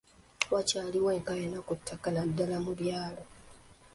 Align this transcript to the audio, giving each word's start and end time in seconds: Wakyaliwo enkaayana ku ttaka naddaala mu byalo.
Wakyaliwo 0.53 1.09
enkaayana 1.17 1.59
ku 1.67 1.73
ttaka 1.79 2.07
naddaala 2.11 2.57
mu 2.65 2.71
byalo. 2.79 3.23